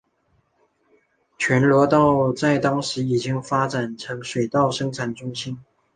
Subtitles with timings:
[1.37, 5.59] 全罗道在当时已发展成水稻生产中心。